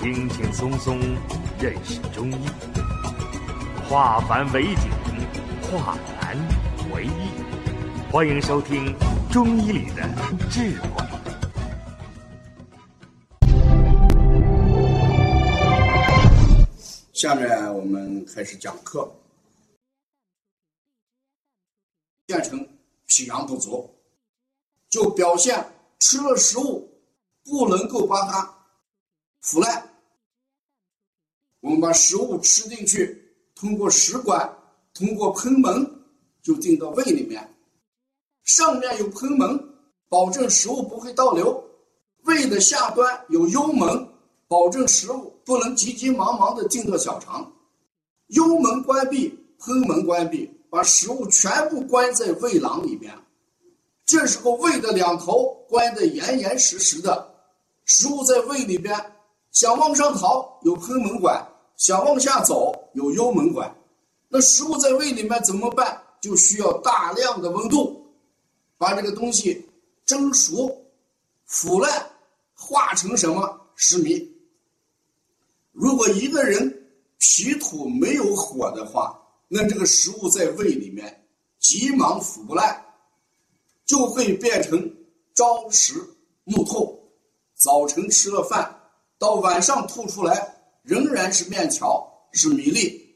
[0.00, 0.98] 轻轻松松
[1.60, 2.46] 认识中医，
[3.86, 4.90] 化繁为简，
[5.60, 6.34] 化难
[6.94, 7.30] 为易。
[8.10, 8.96] 欢迎收听
[9.30, 10.02] 《中医里的
[10.48, 10.88] 智慧》。
[17.12, 19.06] 下面我们开始讲课。
[22.24, 22.66] 变成
[23.06, 23.94] 脾阳不足，
[24.88, 25.62] 就表现
[25.98, 26.90] 吃了食物
[27.44, 28.50] 不能够把它
[29.42, 29.89] 腐烂。
[31.60, 34.50] 我们把食物吃进去，通过食管，
[34.94, 35.88] 通过贲门
[36.42, 37.46] 就进到胃里面。
[38.44, 39.58] 上面有贲门，
[40.08, 41.52] 保证食物不会倒流；
[42.24, 44.08] 胃的下端有幽门，
[44.48, 47.52] 保证食物不能急急忙忙的进到小肠。
[48.28, 50.50] 幽门关闭，贲门关闭。
[50.70, 53.12] 把食物全部关在胃囊里面，
[54.06, 57.28] 这时候胃的两头关得严严实实的，
[57.86, 58.96] 食物在胃里边
[59.50, 61.44] 想往上逃有贲门管，
[61.80, 63.74] 想往下走有幽门管。
[64.28, 65.98] 那食物在胃里面怎么办？
[66.20, 68.06] 就需要大量的温度，
[68.76, 69.66] 把这个东西
[70.04, 70.70] 蒸熟、
[71.46, 72.06] 腐烂，
[72.52, 74.28] 化成什么食糜。
[75.72, 81.26] 如果一个人脾土没有火的话，那这个食物在胃里面
[81.58, 82.78] 急忙腐烂，
[83.86, 84.78] 就会变成
[85.34, 85.94] 朝食
[86.44, 87.00] 暮吐。
[87.54, 88.82] 早晨吃了饭，
[89.18, 90.59] 到晚上吐出来
[90.90, 93.14] 仍然是面条，是米粒。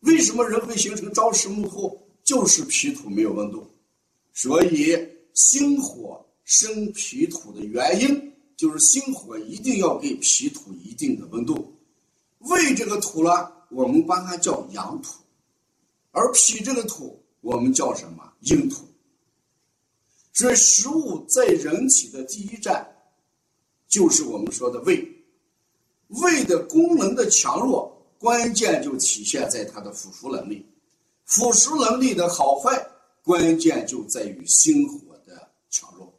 [0.00, 2.00] 为什么人会形成朝食暮吐？
[2.22, 3.70] 就是脾土没有温度。
[4.32, 4.96] 所以
[5.34, 11.78] 心火生脾土的原因，就是心火一定要给脾土一定的温度。
[12.38, 15.12] 胃这个土呢，我们把它叫阳土。
[16.10, 18.82] 而脾这个土，我们叫什么阴土？
[20.32, 22.82] 所以食物在人体的第一站，
[23.88, 25.06] 就是我们说的胃。
[26.22, 30.66] 胃的功能的强弱，关键就体现在它的腐熟能力。
[31.24, 32.86] 腐熟能力的好坏，
[33.22, 36.12] 关键就在于心火的强弱。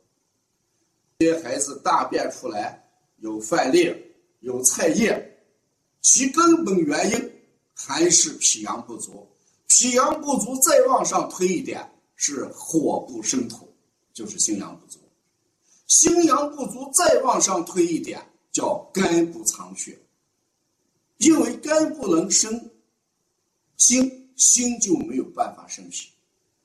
[1.20, 2.84] 这些孩子大便出来
[3.18, 3.94] 有饭粒、
[4.40, 5.38] 有菜叶，
[6.02, 7.32] 其根本原因
[7.74, 9.28] 还是脾阳不足。
[9.68, 13.68] 脾阳不足，再往上推一点是火不生土，
[14.14, 15.00] 就是心阳不足；
[15.88, 18.22] 心阳不足，再往上推一点
[18.52, 20.00] 叫肝不藏血。
[21.18, 22.72] 因为肝不能生
[23.78, 26.10] 心，心就没有办法生脾，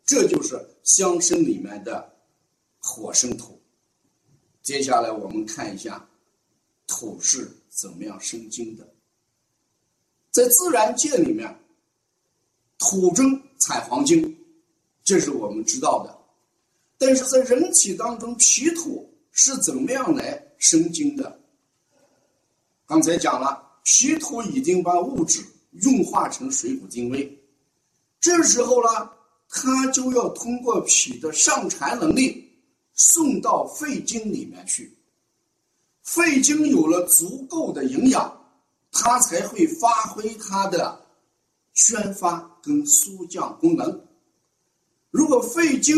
[0.04, 2.12] 这就是相生里面的
[2.78, 3.60] 火生土。
[4.62, 6.08] 接下来我们看一下
[6.86, 8.86] 土是怎么样生金的，
[10.30, 11.56] 在自然界里面。
[12.78, 14.36] 土中产黄金，
[15.04, 16.18] 这是我们知道的。
[16.96, 21.39] 但是在人体当中，脾土是怎么样来生金的？
[22.90, 25.40] 刚才讲了，脾土已经把物质
[25.70, 27.40] 运化成水谷精微，
[28.18, 29.08] 这时候呢，
[29.48, 32.50] 它就要通过脾的上传能力
[32.94, 34.92] 送到肺经里面去。
[36.02, 38.44] 肺经有了足够的营养，
[38.90, 41.00] 它才会发挥它的。
[41.74, 44.04] 宣发跟肃降功能，
[45.12, 45.96] 如果肺经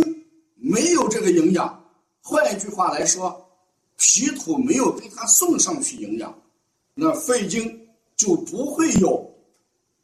[0.57, 3.51] 没有这个营养，换一句话来说，
[3.97, 6.42] 脾土没有给它送上去营养，
[6.95, 9.29] 那肺经就不会有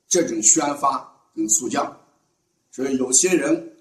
[0.09, 1.95] 这种宣发跟肃降。
[2.71, 3.77] 所以有些人，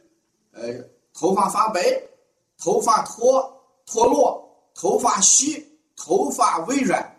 [0.51, 0.73] 呃，
[1.13, 1.81] 头发发白，
[2.57, 5.65] 头发脱脱落，头发稀，
[5.95, 7.15] 头发微软，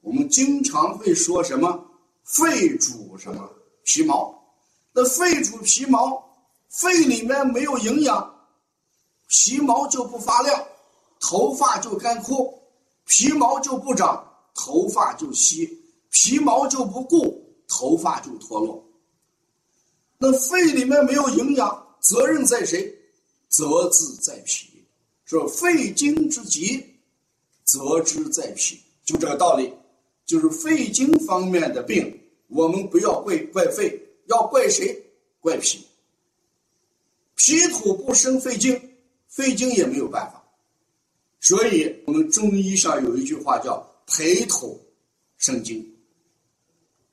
[0.00, 1.84] 我们经常会说什么
[2.24, 3.48] 肺主什么。
[3.84, 4.32] 皮毛，
[4.92, 6.22] 那肺主皮毛，
[6.68, 8.32] 肺里面没有营养，
[9.26, 10.64] 皮毛就不发亮，
[11.18, 12.62] 头发就干枯，
[13.06, 15.68] 皮毛就不长，头发就稀，
[16.10, 18.84] 皮毛就不固，头发就脱落。
[20.18, 22.94] 那肺里面没有营养，责任在谁？
[23.48, 24.68] 责之在脾。
[25.24, 26.84] 说肺经之疾，
[27.64, 29.72] 责之在脾，就这个道理，
[30.26, 32.20] 就是肺经方面的病。
[32.48, 35.02] 我们不要怪怪肺，要怪谁？
[35.40, 35.84] 怪脾。
[37.34, 38.78] 脾土不生肺经，
[39.26, 40.44] 肺经也没有办法。
[41.40, 44.78] 所以，我们中医上有一句话叫“培土
[45.38, 45.82] 生金”。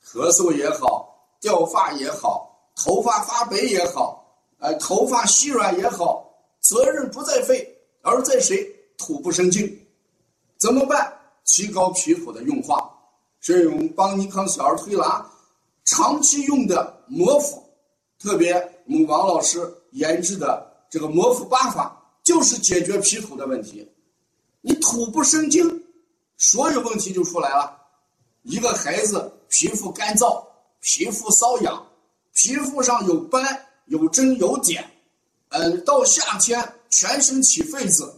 [0.05, 4.25] 咳嗽也好，掉发也好，头发发白也好，
[4.57, 6.29] 呃，头发稀软也好，
[6.59, 7.65] 责任不在肺，
[8.01, 8.67] 而在谁？
[8.97, 9.87] 土不生金，
[10.57, 11.13] 怎么办？
[11.45, 12.93] 提高脾土的运化。
[13.39, 15.25] 所以我们邦尼康小儿推拿
[15.85, 17.63] 长期用的摩腹，
[18.19, 18.53] 特别
[18.85, 23.89] 我们王老师研制的这个摩腹八法，就是解决脾土的问题。
[24.59, 25.78] 你土不生精，
[26.39, 27.77] 所有问题就出来了。
[28.43, 30.43] 一个孩子皮肤干燥、
[30.79, 31.85] 皮肤瘙痒、
[32.33, 34.89] 皮肤上有斑、有针有点，
[35.49, 36.57] 呃，到夏天
[36.89, 38.11] 全身起痱子，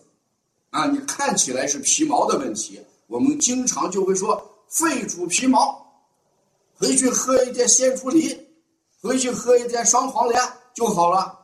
[0.69, 5.83] 啊，你看起来是皮毛的问题，我们经常就会说肺主皮毛，
[6.75, 8.39] 回去喝一点鲜竹梨，
[9.01, 10.39] 回去喝一点双黄连
[10.75, 11.35] 就好了，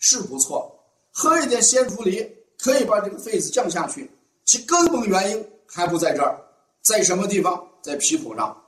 [0.00, 0.76] 是不错，
[1.12, 2.28] 喝一点鲜竹梨
[2.58, 4.10] 可以把这个痱子降下去，
[4.44, 6.36] 其根本原因还不在这儿，
[6.80, 7.64] 在什么地方？
[7.80, 8.60] 在皮肤上，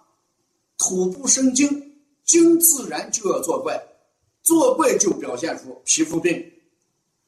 [0.79, 1.69] 土不生金，
[2.25, 3.77] 金自然就要作怪，
[4.43, 6.33] 作怪就表现出皮肤病、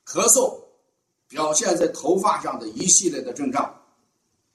[0.06, 0.56] 咳嗽，
[1.26, 3.74] 表现在头发上的一系列的症状，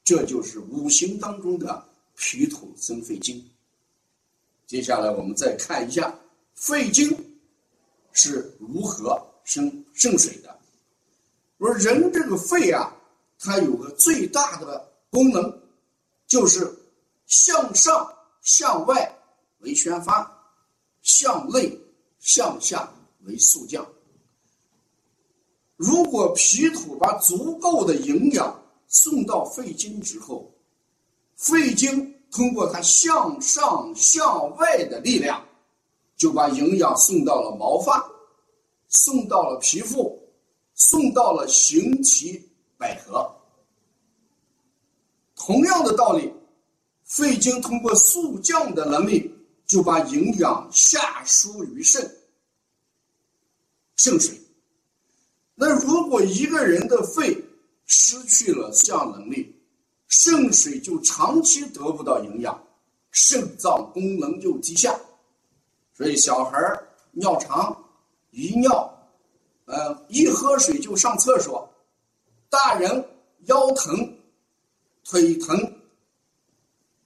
[0.03, 1.83] 这就是五行当中的
[2.15, 3.43] 脾土生肺经。
[4.65, 6.17] 接下来我们再看一下
[6.53, 7.09] 肺经
[8.13, 10.57] 是如何生肾水的。
[11.59, 12.95] 说人这个肺啊，
[13.37, 15.61] 它有个最大的功能，
[16.27, 16.73] 就是。
[17.29, 18.09] 向上
[18.41, 19.13] 向外
[19.57, 20.31] 为宣发，
[21.01, 21.77] 向内
[22.21, 22.89] 向下
[23.25, 23.85] 为肃降。
[25.75, 28.57] 如果脾土把足够的营养
[28.87, 30.49] 送到肺经之后，
[31.35, 35.45] 肺经通过它向上向外的力量，
[36.15, 38.09] 就把营养送到了毛发，
[38.87, 40.17] 送到了皮肤，
[40.75, 42.41] 送到了形体
[42.77, 43.36] 百合。
[45.47, 46.29] 同样的道理。
[47.05, 49.33] 肺经通过速降的能力，
[49.65, 52.05] 就把营养下输于肾，
[53.95, 54.37] 肾水。
[55.55, 57.41] 那如果一个人的肺
[57.85, 59.55] 失去了降能力，
[60.09, 62.61] 肾水就长期得不到营养，
[63.11, 64.99] 肾脏功能就低下。
[65.93, 66.59] 所以小孩
[67.11, 67.73] 尿长，
[68.31, 69.09] 一尿，
[69.63, 71.65] 呃，一喝水就上厕所；
[72.49, 73.07] 大人
[73.45, 74.16] 腰疼，
[75.09, 75.57] 腿疼。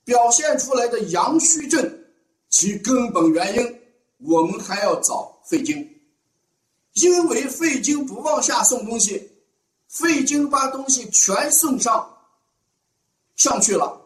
[0.03, 2.03] 表现出来的阳虚症，
[2.49, 3.81] 其根本原因，
[4.17, 5.77] 我们还要找肺经，
[6.93, 9.31] 因为肺经不往下送东西，
[9.87, 12.17] 肺经把东西全送上
[13.35, 14.01] 上去了，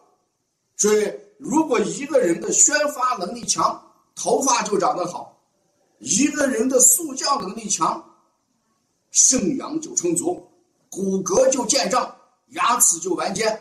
[0.76, 3.82] 所以如果一个人的宣发能力强，
[4.14, 5.34] 头发就长得好；
[5.98, 8.04] 一个人的速降能力强，
[9.10, 10.46] 肾阳就充足，
[10.90, 12.14] 骨骼就健壮，
[12.50, 13.60] 牙齿就完坚。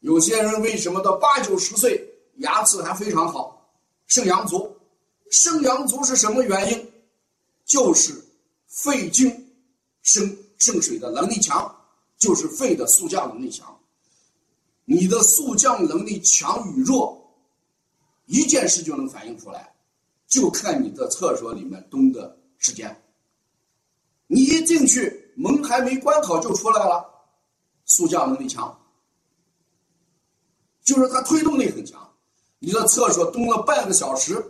[0.00, 2.02] 有些人为什么到八九十岁
[2.38, 3.70] 牙齿还非常好？
[4.06, 4.76] 肾阳足，
[5.30, 6.92] 肾阳足是什么原因？
[7.64, 8.12] 就是
[8.66, 9.30] 肺经
[10.02, 11.72] 生肾水的能力强，
[12.18, 13.78] 就是肺的速降能力强。
[14.84, 17.32] 你的速降能力强与弱，
[18.26, 19.72] 一件事就能反映出来，
[20.26, 23.00] 就看你的厕所里面蹲的时间。
[24.26, 27.04] 你一进去，门还没关好就出来了，
[27.84, 28.76] 速降能力强。
[30.82, 32.00] 就是它推动力很强，
[32.58, 34.42] 你的厕所蹲了半个小时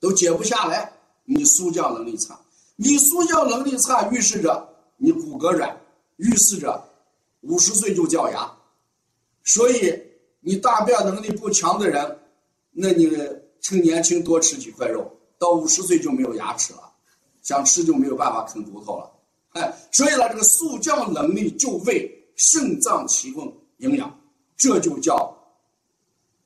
[0.00, 0.92] 都解不下来，
[1.24, 2.38] 你速降能力差。
[2.76, 5.78] 你速降能力差，预示着你骨骼软，
[6.16, 6.82] 预示着
[7.42, 8.50] 五十岁就掉牙。
[9.44, 9.96] 所以
[10.40, 12.18] 你大便能力不强的人，
[12.72, 13.10] 那你
[13.60, 16.80] 趁年轻多吃几块肉，到五十岁就没有牙齿了，
[17.42, 19.10] 想吃就没有办法啃骨头了。
[19.50, 24.18] 哎，所以呢，这个速降能力就为肾脏提供营养，
[24.56, 25.32] 这就叫。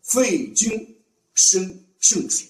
[0.08, 0.70] 肺经
[1.34, 1.62] 生
[1.98, 2.48] 肾水，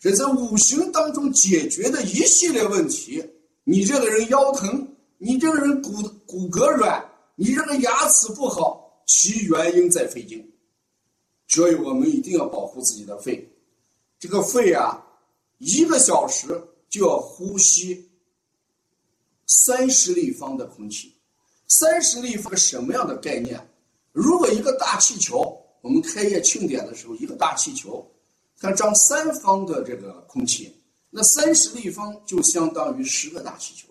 [0.00, 3.24] 这在五行当中解决的一系列问题。
[3.62, 4.84] 你这个人腰疼，
[5.18, 10.44] 你这个人骨骨骼软，你这个牙齿不好，其原因在肺经。
[11.46, 13.48] 所以我们一定要保护自己的肺。
[14.18, 15.00] 这个肺啊，
[15.58, 16.48] 一个小时
[16.90, 18.10] 就要呼吸
[19.46, 21.14] 三十立方的空气。
[21.68, 23.64] 三十立方什么样的概念？
[24.10, 25.56] 如果一个大气球。
[25.82, 28.08] 我们开业庆典的时候，一个大气球，
[28.58, 30.72] 它装三方的这个空气，
[31.10, 33.88] 那三十立方就相当于十个大气球。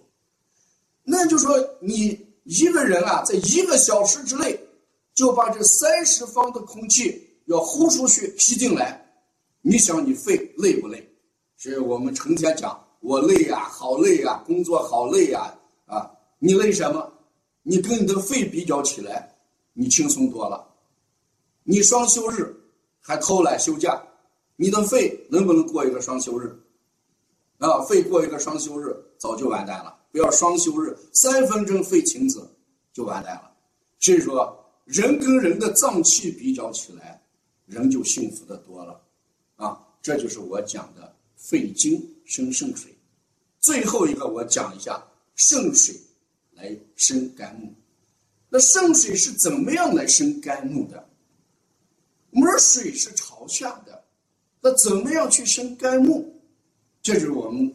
[1.04, 4.58] 那就说你一个人啊，在一个小时之内
[5.14, 9.06] 就把这三十方的空气要呼出去、吸进来，
[9.62, 11.06] 你想你肺累不累？
[11.58, 15.54] 所以我们成天讲我累呀，好累呀，工作好累呀，
[15.86, 17.12] 啊，你累什么？
[17.64, 19.36] 你跟你的肺比较起来，
[19.74, 20.71] 你轻松多了。
[21.64, 22.56] 你双休日
[23.00, 24.02] 还偷懒休假，
[24.56, 26.56] 你的肺能不能过一个双休日？
[27.60, 29.96] 啊，肺过一个双休日早就完蛋了。
[30.12, 32.40] 不要双休日，三分钟肺停止
[32.92, 33.52] 就完蛋了。
[34.00, 37.22] 所以说，人跟人的脏器比较起来，
[37.66, 39.00] 人就幸福的多了。
[39.56, 42.92] 啊，这就是我讲的肺经生肾水。
[43.60, 45.02] 最后一个，我讲一下
[45.36, 45.96] 肾水
[46.54, 47.72] 来生肝木。
[48.50, 51.08] 那肾水是怎么样来生肝木的？
[52.32, 54.04] 我们说水是朝下的，
[54.62, 56.26] 那怎么样去生肝木？
[57.02, 57.74] 这是我们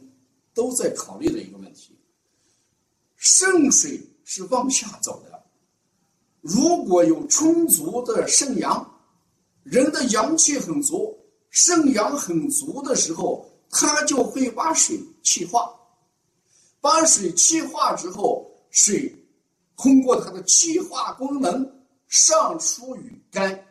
[0.55, 1.99] 都在考虑的一个问题。
[3.17, 5.45] 肾水是往下走的，
[6.41, 9.01] 如果有充足的肾阳，
[9.63, 11.19] 人的阳气很足，
[11.51, 15.75] 肾阳很足的时候，它就会把水气化，
[16.81, 19.13] 把水气化之后，水
[19.77, 23.67] 通过它的气化功能上出于肝。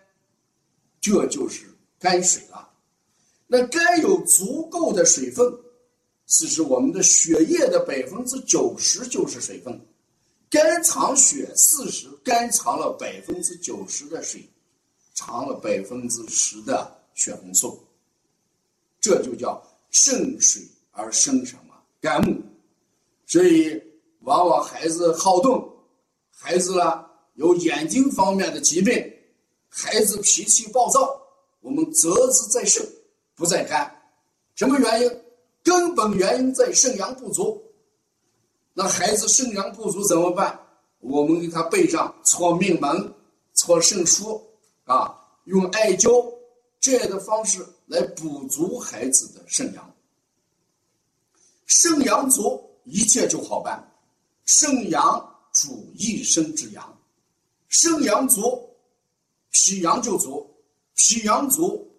[1.05, 1.65] 这就是
[1.99, 2.67] 肝水了。
[3.45, 5.45] 那肝有足够的水分，
[6.25, 9.79] 其实我们的血液的百分之九十就是水分。
[10.49, 14.49] 肝藏血四十，肝藏了百分之九十的水，
[15.13, 17.79] 藏了百分之十的血红素。
[18.99, 22.41] 这就叫肾水而生什么肝木。
[23.27, 23.79] 所以
[24.21, 25.71] 往往孩子好动，
[26.31, 29.11] 孩子呢有眼睛方面的疾病。
[29.77, 31.21] 孩子脾气暴躁，
[31.59, 32.81] 我们责之在肾，
[33.35, 33.93] 不在肝。
[34.55, 35.21] 什么原因？
[35.61, 37.61] 根本原因在肾阳不足。
[38.73, 40.57] 那孩子肾阳不足怎么办？
[40.99, 43.13] 我们给他背上搓命门、
[43.53, 44.41] 搓肾腧
[44.85, 45.13] 啊，
[45.43, 46.33] 用艾灸
[46.79, 49.93] 这样的方式来补足孩子的肾阳。
[51.65, 53.85] 肾阳足，一切就好办。
[54.45, 56.97] 肾阳主一身之阳，
[57.67, 58.69] 肾阳足。
[59.57, 60.53] 脾阳就足，
[60.95, 61.89] 脾阳足，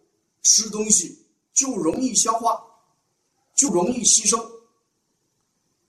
[0.43, 2.63] 吃东西就容易消化，
[3.55, 4.39] 就容易吸收。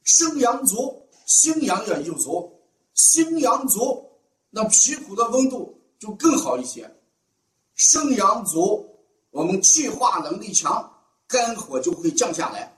[0.05, 2.49] 肾阳足，心阳也就足，
[2.93, 4.01] 心阳足，
[4.49, 6.89] 那皮肤的温度就更好一些。
[7.75, 8.89] 肾阳足，
[9.31, 10.89] 我们气化能力强，
[11.27, 12.73] 肝火就会降下来。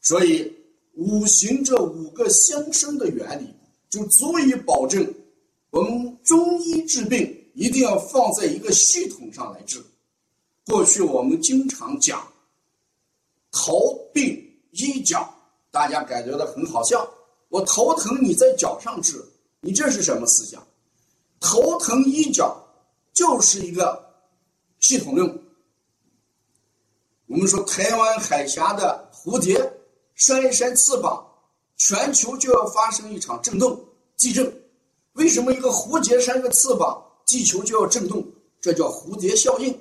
[0.00, 0.52] 所以
[0.94, 3.54] 五行这五个相生的原理，
[3.88, 5.14] 就足以保证
[5.70, 7.42] 我们中医治病。
[7.54, 9.84] 一定要放在一个系统上来治。
[10.66, 12.26] 过去我们经常讲
[13.50, 14.34] 头病
[14.72, 15.32] 医脚，
[15.70, 17.08] 大家感觉到很好笑。
[17.48, 19.24] 我头疼，你在脚上治，
[19.60, 20.64] 你这是什么思想？
[21.38, 22.56] 头疼医脚
[23.12, 24.04] 就是一个
[24.80, 25.42] 系统论。
[27.26, 29.72] 我们说台湾海峡的蝴蝶
[30.14, 31.24] 扇一扇翅膀，
[31.76, 33.78] 全球就要发生一场震动
[34.16, 34.62] 地震。
[35.12, 37.00] 为什么一个蝴蝶扇个翅膀？
[37.26, 38.26] 地球就要震动，
[38.60, 39.76] 这叫蝴蝶效应。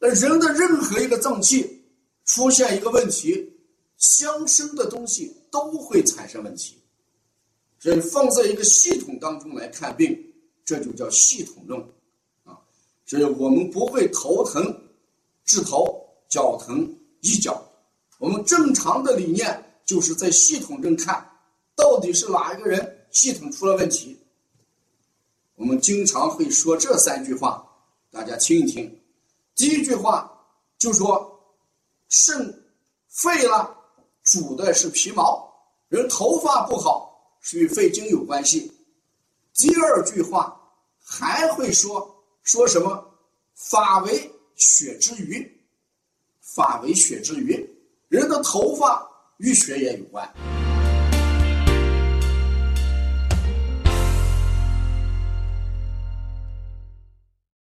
[0.00, 1.82] 那人的任何一个脏器
[2.24, 3.52] 出现一个问题，
[3.96, 6.76] 相生的东西都会产生问题。
[7.78, 10.18] 所以放在一个系统当中来看病，
[10.64, 11.80] 这就叫系统论
[12.44, 12.58] 啊。
[13.06, 14.64] 所以我们不会头疼
[15.44, 15.86] 治头，
[16.28, 16.90] 脚疼
[17.20, 17.62] 医脚。
[18.18, 21.24] 我们正常的理念就是在系统中看，
[21.76, 24.18] 到底是哪一个人系统出了问题。
[25.56, 27.64] 我们经常会说这三句话，
[28.10, 29.00] 大家听一听。
[29.54, 30.30] 第一句话
[30.78, 31.30] 就说
[32.08, 32.52] 肾
[33.08, 33.72] 肺了，
[34.24, 35.48] 主的是皮毛，
[35.88, 38.72] 人头发不好是与肺经有关系。
[39.54, 40.60] 第二句话
[41.00, 43.12] 还会说说什么？
[43.54, 45.48] 发为血之余，
[46.40, 47.64] 发为血之余，
[48.08, 50.28] 人的头发与血也有关。